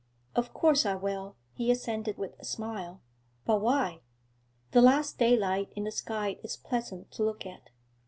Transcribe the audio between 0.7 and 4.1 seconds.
I will,' he assented with a smile. 'But why?'